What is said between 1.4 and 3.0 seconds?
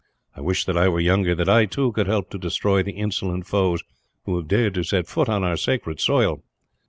I, too, could help to destroy the